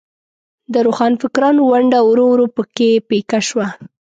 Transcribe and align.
د 0.73 0.75
روښانفکرانو 0.85 1.61
ونډه 1.71 1.99
ورو 2.03 2.25
ورو 2.29 2.45
په 2.55 2.63
کې 2.75 2.89
پیکه 3.09 3.39
شوه. 3.47 3.67